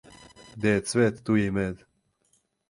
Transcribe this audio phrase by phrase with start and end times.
[0.53, 1.85] Где је цвет, ту је и мед.